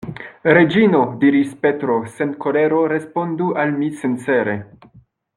[0.57, 4.57] Reĝino, diris Petro sen kolero, respondu al mi sincere.